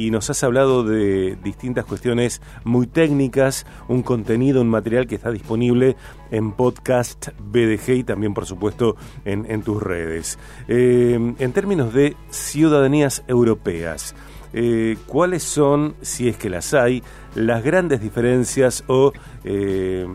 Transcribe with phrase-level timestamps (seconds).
[0.09, 5.97] nos has hablado de distintas cuestiones muy técnicas, un contenido, un material que está disponible
[6.31, 10.39] en podcast BDG y también, por supuesto, en, tus redes.
[10.67, 14.15] Eh, en términos de ciudadanías europeas,
[14.53, 17.03] eh, cuáles son, si es que las hay,
[17.35, 19.13] las grandes diferencias o
[19.45, 20.07] eh,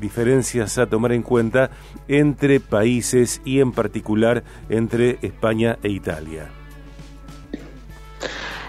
[0.00, 1.70] diferencias a tomar en cuenta
[2.08, 6.48] entre países y en particular entre España e Italia.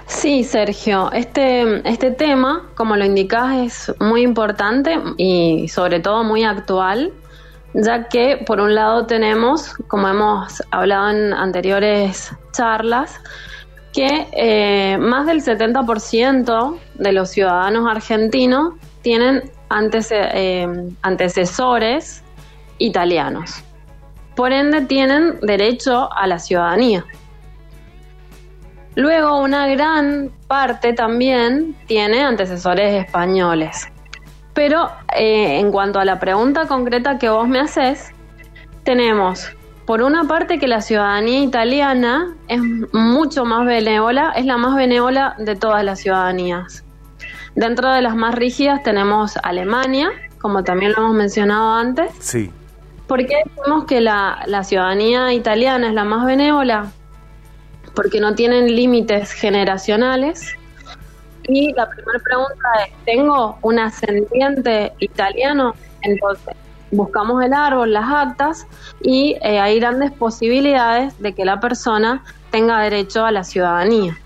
[0.07, 6.45] Sí, Sergio, este, este tema, como lo indicás, es muy importante y sobre todo muy
[6.45, 7.11] actual,
[7.73, 13.19] ya que por un lado tenemos, como hemos hablado en anteriores charlas,
[13.93, 19.51] que eh, más del 70% de los ciudadanos argentinos tienen
[20.11, 20.67] eh,
[21.01, 22.23] antecesores
[22.77, 23.63] italianos.
[24.35, 27.05] Por ende, tienen derecho a la ciudadanía.
[28.95, 33.87] Luego, una gran parte también tiene antecesores españoles.
[34.53, 38.11] Pero eh, en cuanto a la pregunta concreta que vos me haces,
[38.83, 39.51] tenemos
[39.87, 42.59] por una parte que la ciudadanía italiana es
[42.91, 46.83] mucho más benévola, es la más benévola de todas las ciudadanías.
[47.55, 50.09] Dentro de las más rígidas tenemos Alemania,
[50.39, 52.11] como también lo hemos mencionado antes.
[52.19, 52.51] Sí.
[53.07, 56.91] ¿Por qué decimos que la, la ciudadanía italiana es la más benévola?
[57.95, 60.53] Porque no tienen límites generacionales.
[61.47, 65.75] Y la primera pregunta es, ¿tengo un ascendiente italiano?
[66.01, 66.57] Entonces,
[66.91, 68.67] buscamos el árbol, las actas,
[69.01, 74.17] y eh, hay grandes posibilidades de que la persona tenga derecho a la ciudadanía.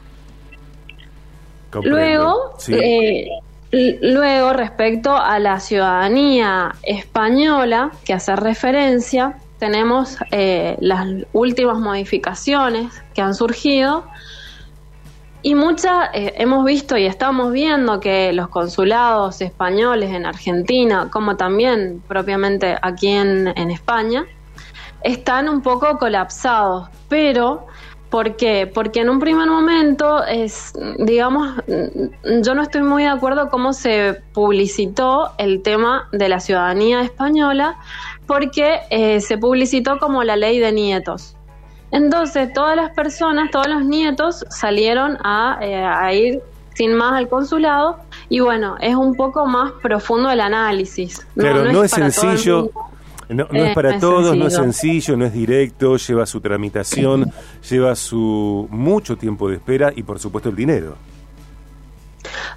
[1.84, 3.28] Luego, eh,
[3.72, 13.22] luego, respecto a la ciudadanía española, que hace referencia, tenemos eh, las últimas modificaciones que
[13.22, 14.06] han surgido
[15.44, 21.35] y muchas eh, hemos visto y estamos viendo que los consulados españoles en Argentina, como
[21.35, 24.25] también propiamente aquí en, España,
[25.03, 26.90] están un poco colapsados.
[27.09, 27.66] Pero,
[28.12, 28.69] ¿por qué?
[28.72, 31.56] Porque en un primer momento es, digamos,
[32.44, 37.80] yo no estoy muy de acuerdo cómo se publicitó el tema de la ciudadanía española,
[38.28, 41.35] porque eh, se publicitó como la ley de nietos.
[41.91, 45.18] Entonces todas las personas, todos los nietos salieron
[45.62, 46.41] eh, a, ir
[46.74, 47.97] sin más al consulado
[48.29, 51.28] y bueno, es un poco más profundo el análisis.
[51.35, 52.72] Pero no, es, sencillo.
[53.28, 57.31] No, es para todos, no es sencillo, no es directo, lleva su tramitación,
[57.69, 60.96] lleva su mucho tiempo de espera y por supuesto el dinero.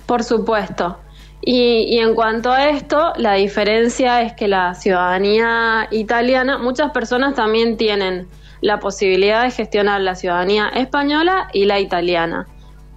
[0.06, 0.98] Por supuesto.
[1.46, 7.76] y, en cuanto a esto, la diferencia es que la ciudadanía italiana, muchas personas también
[7.76, 8.28] tienen
[8.64, 12.46] la posibilidad de gestionar la ciudadanía española y la italiana.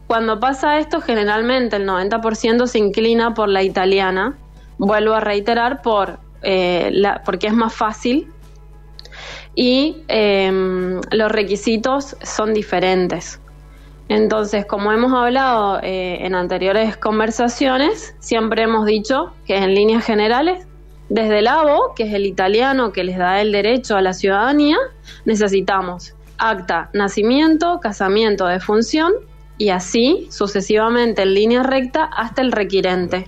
[0.08, 4.38] Cuando pasa esto, generalmente el 90% se inclina por la italiana,
[4.78, 8.32] vuelvo a reiterar, por, eh, la, porque es más fácil
[9.56, 13.42] y em, los requisitos son diferentes.
[14.08, 20.67] Entonces, como hemos hablado eh, en anteriores conversaciones, siempre hemos dicho que en líneas generales
[21.10, 24.78] desde el ABO, que es el italiano que les da el derecho a la ciudadanía,
[25.26, 29.14] necesitamos acta, nacimiento, casamiento, de función
[29.58, 33.28] y así sucesivamente en línea recta hasta el requirente.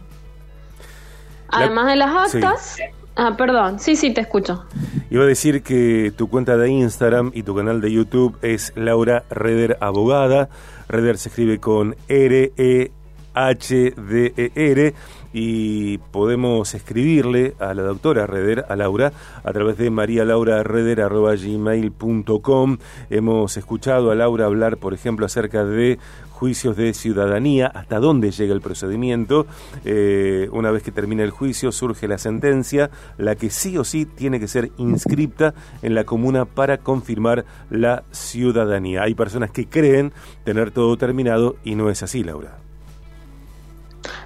[1.48, 2.78] Además de las actas,
[3.16, 4.66] ah, perdón, sí, sí, te escucho.
[5.10, 9.24] Iba a decir que tu cuenta de Instagram y tu canal de YouTube es Laura
[9.32, 10.50] Reder Abogada.
[10.88, 12.92] Reder se escribe con R-E
[13.34, 14.94] HDER
[15.34, 22.78] y podemos escribirle a la doctora Reder, a Laura, a través de marialaurareder.gmail.com.
[23.10, 26.00] Hemos escuchado a Laura hablar, por ejemplo, acerca de
[26.32, 29.46] juicios de ciudadanía, hasta dónde llega el procedimiento.
[29.84, 34.06] Eh, una vez que termina el juicio, surge la sentencia, la que sí o sí
[34.06, 39.04] tiene que ser inscripta en la comuna para confirmar la ciudadanía.
[39.04, 40.14] Hay personas que creen
[40.46, 42.69] tener todo terminado y no es así, Laura.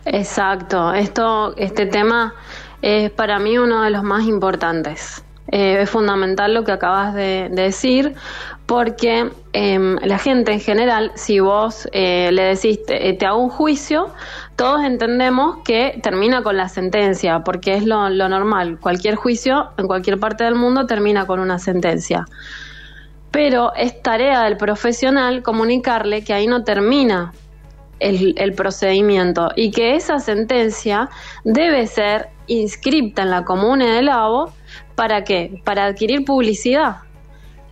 [0.06, 2.34] Exacto, esto, este tema
[2.82, 5.24] es para mí uno de los más importantes.
[5.48, 8.16] Eh, es fundamental lo que acabas de, decir,
[8.66, 14.10] porque em, la gente en general, si vos eh, le decís te, hago un juicio,
[14.56, 18.80] todos entendemos que termina con la sentencia, porque es lo normal.
[18.80, 22.26] Cualquier juicio en cualquier parte del mundo termina con una sentencia.
[23.32, 27.34] Pero es tarea del profesional comunicarle que ahí no termina
[28.04, 31.10] el, procedimiento y que esa sentencia
[31.44, 34.52] debe ser inscripta en la comuna de Lavo
[34.96, 35.62] para qué?
[35.64, 36.98] Para adquirir publicidad.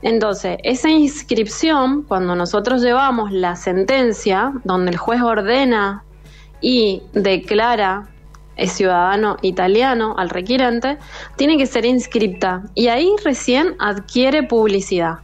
[0.02, 6.04] Entonces, esa inscripción, cuando nosotros llevamos la sentencia, donde el juez ordena
[6.60, 8.08] y declara
[8.56, 10.98] el ciudadano italiano al requirente,
[11.36, 15.20] tiene que ser inscripta y ahí recién adquiere publicidad.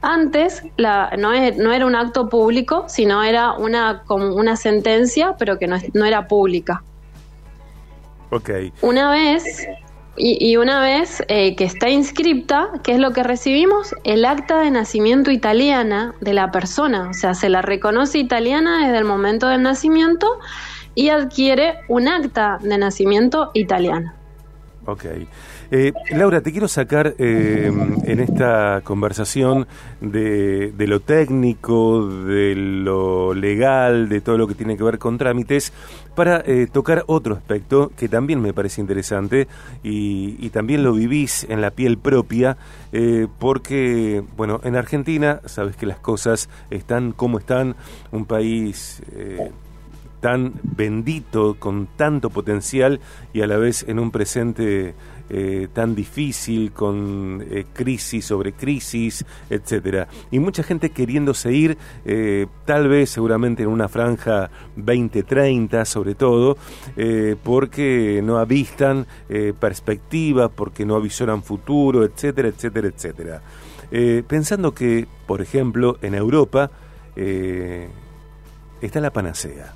[0.00, 5.58] Antes la, no, no, era un acto público, sino era una, como una sentencia, pero
[5.58, 6.82] que no, no era pública.
[8.30, 8.50] Ok.
[8.82, 9.66] Una vez,
[10.16, 13.94] y, una vez eh, que está inscripta, ¿qué es lo que recibimos?
[14.04, 17.08] El acta de nacimiento italiana de la persona.
[17.10, 20.38] O sea, se la reconoce italiana desde el momento del nacimiento
[20.94, 24.14] y adquiere un acta de nacimiento italiana.
[24.86, 25.04] Ok.
[25.70, 27.70] Eh, Laura, te quiero sacar eh,
[28.04, 29.66] en esta conversación
[30.00, 35.74] de, lo técnico, de lo legal, de todo lo que tiene que ver con trámites,
[36.14, 39.46] para eh, tocar otro aspecto que también me parece interesante
[39.82, 42.56] y, también lo vivís en la piel propia,
[43.38, 47.76] porque, bueno, en Argentina sabes que las cosas están como están,
[48.10, 49.02] un país
[50.20, 53.00] tan bendito, con tanto potencial
[53.32, 54.94] y a la vez en un presente
[55.30, 60.08] eh, tan difícil, con eh, crisis sobre crisis, etcétera.
[60.30, 61.76] Y mucha gente queriéndose ir,
[62.06, 66.56] eh, tal vez seguramente en una franja 20-30 sobre todo,
[67.42, 69.06] porque no avistan
[69.60, 73.42] perspectiva, porque no avisoran futuro, etcétera, etcétera, etcétera.
[74.26, 76.70] pensando que, por ejemplo, en Europa
[78.80, 79.74] está la panacea,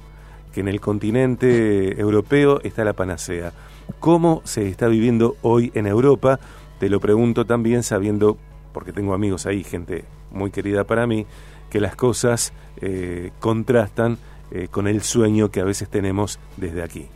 [0.52, 3.52] que en el continente europeo está la panacea
[4.00, 6.38] ¿Cómo se está viviendo hoy en Europa?
[6.78, 8.36] Te lo pregunto también sabiendo,
[8.72, 11.26] porque tengo amigos ahí, gente muy querida para mí,
[11.70, 14.18] que las cosas eh, contrastan
[14.50, 17.06] eh, con el sueño que a veces tenemos desde aquí.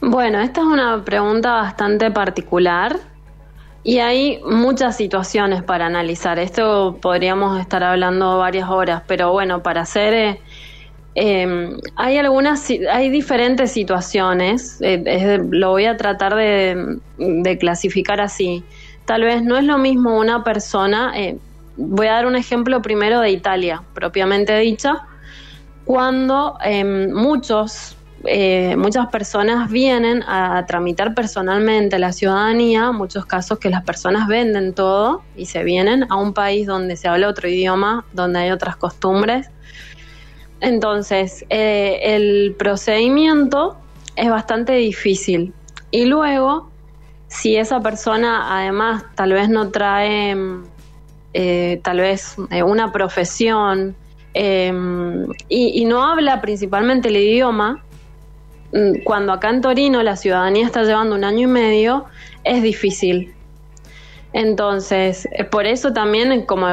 [0.00, 2.98] Bueno, esta es una pregunta bastante particular
[3.84, 6.38] y hay muchas situaciones para analizar.
[6.38, 10.40] Esto podríamos estar hablando varias horas, pero bueno, para hacer eh,
[11.14, 18.64] eh, hay algunas, hay diferentes situaciones, eh, lo voy a tratar de, clasificar así.
[19.04, 21.36] Tal vez no es lo mismo una persona, eh,
[21.76, 25.06] voy a dar un ejemplo primero de Italia, propiamente dicha,
[25.84, 33.68] cuando em, muchos, eh, muchas personas vienen a tramitar personalmente la ciudadanía, muchos casos que
[33.68, 38.04] las personas venden todo y se vienen a un país donde se habla otro idioma,
[38.12, 39.50] donde hay otras costumbres
[40.62, 43.76] entonces, eh, el procedimiento
[44.14, 45.52] es bastante difícil.
[45.90, 46.70] Y luego,
[47.26, 50.36] si esa persona además tal vez no trae
[51.34, 53.96] eh, tal vez eh, una profesión
[54.34, 57.82] em, y, no habla principalmente el idioma,
[58.72, 62.04] mm, cuando acá en Torino la ciudadanía está llevando un año y medio,
[62.44, 63.34] es difícil.
[64.32, 66.68] Entonces, eh, por eso también, como,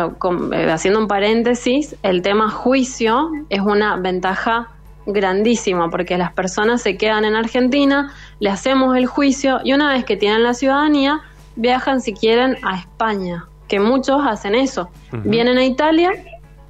[0.54, 4.70] eh, haciendo un paréntesis, el tema juicio es una ventaja
[5.06, 10.06] grandísima porque las personas se quedan en Argentina, le hacemos el juicio y una vez
[10.06, 11.22] que tienen la ciudadanía,
[11.56, 14.90] viajan si quieren a España, que muchos hacen eso.
[15.12, 16.12] Vienen a Italia,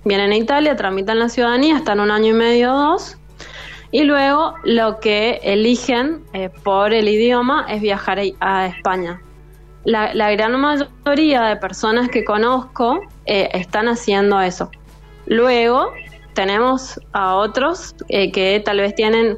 [0.05, 3.17] vienen a Italia, tramitan la ciudadanía, están un año y medio o dos,
[3.91, 9.22] y luego lo que eligen eh, por el idioma es viajar a España
[9.86, 14.70] la, gran mayoría de personas que conozco eh, están haciendo eso.
[15.26, 15.94] Luego
[16.34, 19.38] tenemos a otros eh, que tal vez tienen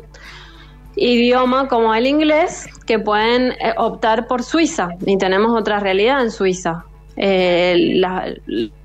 [0.96, 6.32] idioma como el inglés que pueden eh, optar por Suiza y tenemos otra realidad en
[6.32, 6.86] Suiza.
[7.18, 8.02] Eh,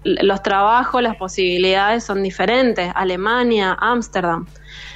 [0.03, 2.91] los trabajos, las posibilidades son diferentes.
[2.95, 4.47] Alemania, Ámsterdam.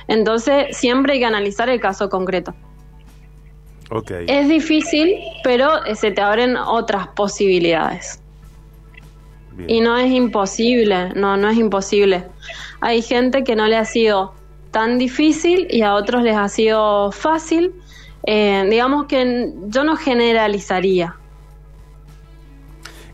[0.08, 2.54] Entonces, siempre hay que analizar el caso concreto.
[4.26, 8.20] Es difícil, pero eh, se te abren otras posibilidades.
[9.66, 12.24] Y no es imposible, no, no es imposible.
[12.80, 14.32] Hay gente que no le ha sido
[14.70, 17.74] tan difícil y a otros les ha sido fácil.
[18.26, 21.19] Eh, digamos que yo no generalizaría.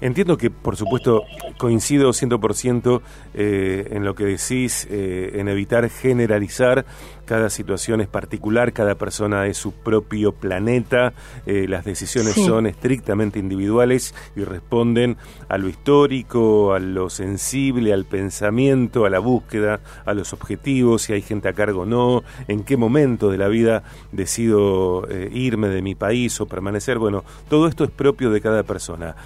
[0.00, 1.24] Entiendo que, por supuesto,
[1.56, 3.00] coincido 100%
[3.34, 6.84] eh, en lo que decís, eh, en evitar generalizar.
[7.24, 11.12] Cada situación es particular, cada persona es su propio planeta,
[11.44, 15.16] eh, las decisiones son estrictamente individuales y responden
[15.48, 21.14] a lo histórico, a lo sensible, al pensamiento, a la búsqueda, a los objetivos, si
[21.14, 25.82] hay gente a cargo o no, en qué momento de la vida decido irme de
[25.82, 26.98] mi país o permanecer.
[26.98, 29.16] Bueno, todo esto es propio de cada persona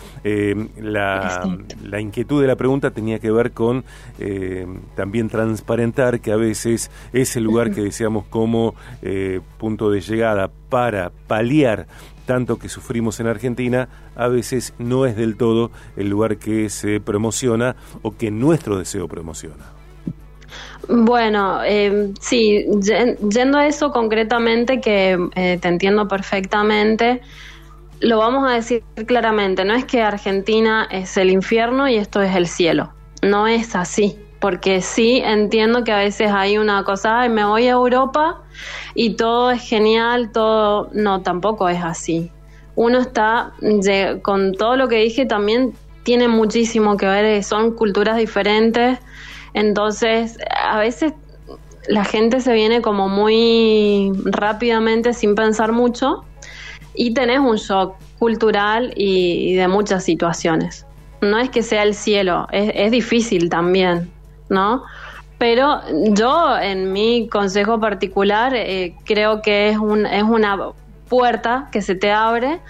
[0.81, 3.85] la, la, inquietud de la pregunta tenía que ver con
[4.19, 10.51] eh, también transparentar que a veces ese lugar que deseamos como eh, punto de llegada
[10.69, 11.87] para paliar
[12.27, 17.01] tanto que sufrimos en Argentina, a veces no es del todo el lugar que se
[17.01, 19.81] promociona o que nuestro deseo promociona.
[20.89, 22.67] Bueno, eh, sí,
[23.31, 27.21] yendo a eso concretamente, que eh, te entiendo perfectamente,
[28.01, 32.35] lo vamos a decir claramente, no es que Argentina es el infierno y esto es
[32.35, 32.93] el cielo,
[33.23, 37.73] no es así, porque sí entiendo que a veces hay una cosa, me voy a
[37.73, 38.43] Europa
[38.95, 42.31] y todo es genial, todo, no, tampoco es así.
[42.75, 43.53] Uno está,
[44.23, 48.99] con todo lo que dije, también tiene muchísimo que ver, son culturas diferentes,
[49.53, 51.13] entonces a veces
[51.89, 56.25] la gente se viene como muy rápidamente sin pensar mucho
[56.95, 60.87] y tenés un shock cultural y, de muchas situaciones.
[61.21, 64.11] No es que sea el cielo, es, difícil también,
[64.49, 64.85] ¿no?
[65.39, 65.81] Pero
[66.13, 70.59] yo, en mi consejo particular, eh, creo que es, un, es una
[71.09, 72.61] puerta que se te abre,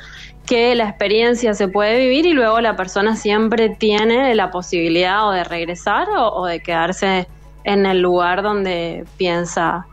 [0.47, 5.31] que la experiencia se puede vivir y luego la persona siempre tiene la posibilidad o
[5.31, 7.29] de regresar o, de quedarse
[7.63, 9.87] en el lugar donde piensa,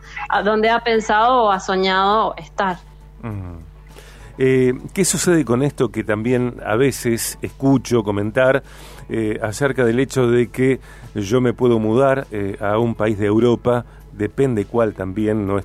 [0.44, 2.78] donde ha pensado o ha soñado estar.
[4.38, 8.62] Eh, ¿Qué sucede con esto que también a veces escucho comentar
[9.08, 10.78] eh, acerca del hecho de que
[11.16, 15.60] yo me puedo mudar eh, a un país de Europa, depende cuál también, no,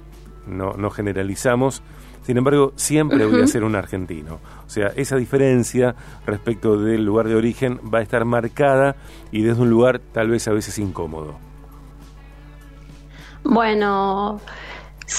[0.48, 1.84] no, generalizamos,
[2.24, 4.40] sin embargo, siempre voy a ser un argentino.
[4.66, 5.94] O sea, esa diferencia
[6.26, 8.96] respecto del lugar de origen va a estar marcada
[9.32, 11.36] y desde un lugar tal vez a veces incómodo.
[13.44, 14.40] Bueno,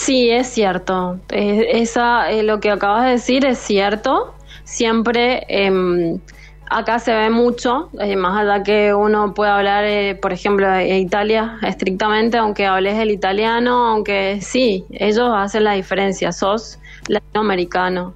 [0.05, 1.19] Sí, es cierto.
[1.31, 4.35] esa, eh, lo que acabas de decir es cierto.
[4.65, 6.21] Siempre em,
[6.69, 10.99] acá se ve mucho, eh, más allá que uno puede hablar, eh, por ejemplo, de
[10.99, 18.13] Italia estrictamente, aunque hables el italiano, aunque sí, ellos hacen la diferencia, sos latinoamericano.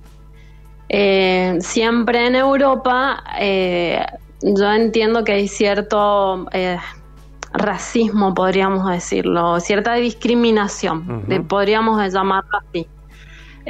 [1.61, 3.25] siempre en Europa,
[4.43, 6.49] yo entiendo que hay cierto
[7.53, 12.87] racismo, podríamos decirlo, cierta discriminación, podríamos llamarlo así.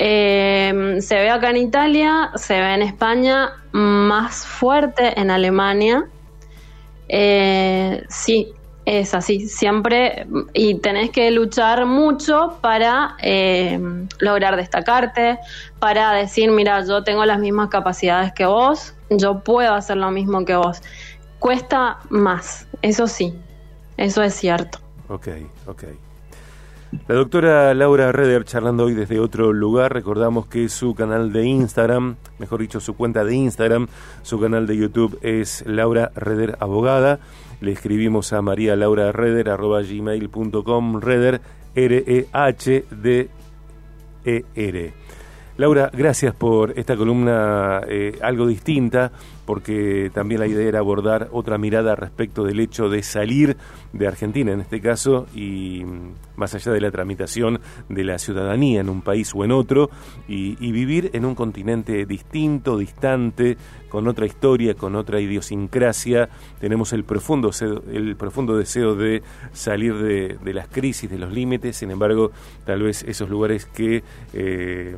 [0.00, 6.06] Eh, se ve acá en Italia, se ve en España, más fuerte en Alemania.
[7.08, 8.52] Eh, sí,
[8.84, 13.78] es así, siempre, y tenés que luchar mucho para eh,
[14.20, 15.38] lograr destacarte,
[15.78, 20.44] para decir, mira, yo tengo las mismas capacidades que vos, yo puedo hacer lo mismo
[20.44, 20.80] que vos.
[21.38, 23.34] Cuesta más, eso sí,
[23.98, 24.78] eso es cierto.
[25.08, 25.28] Ok,
[25.66, 25.84] ok.
[27.06, 29.92] La doctora Laura Reder charlando hoy desde otro lugar.
[29.92, 33.88] Recordamos que su canal de Instagram, mejor dicho, su cuenta de Instagram,
[34.22, 37.20] su canal de YouTube es Laura Reder Abogada.
[37.60, 41.42] Le escribimos a María Laura Reder, arroba gmail.com, Reder,
[41.74, 43.28] R-E-H-D-E-R.
[44.24, 44.92] -E -R.
[45.58, 49.10] Laura, gracias por esta columna eh, algo distinta,
[49.44, 53.56] porque también la idea era abordar otra mirada respecto del hecho de salir
[53.92, 58.82] de Argentina en este caso y mm, más allá de la tramitación de la ciudadanía
[58.82, 59.90] en un país o en otro
[60.28, 63.56] y, vivir en un continente distinto, distante,
[63.88, 66.28] con otra historia, con otra idiosincrasia.
[66.60, 67.50] Tenemos el profundo,
[67.92, 72.30] el profundo deseo de salir de, las crisis, de los límites, sin embargo,
[72.64, 74.04] tal vez esos lugares que...
[74.32, 74.96] Eh,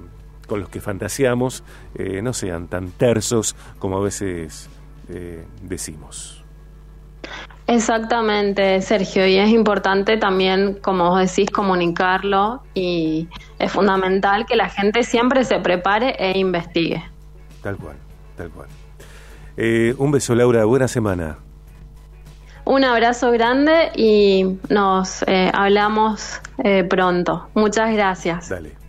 [0.51, 1.63] con los que fantaseamos
[1.95, 4.69] eh, no sean tan tersos como a veces
[5.09, 6.45] eh, decimos.
[7.69, 13.29] Exactamente, Sergio, y es importante también, como vos decís, comunicarlo y
[13.61, 17.01] es fundamental que la gente siempre se prepare e investigue.
[17.63, 17.95] Tal cual,
[18.37, 18.69] tal cual.
[19.57, 21.39] Eh, un beso, Laura, buena semana.
[22.65, 26.41] Un abrazo grande y nos eh, hablamos
[26.89, 27.49] pronto.
[27.55, 28.49] Muchas gracias.
[28.49, 28.80] Dale.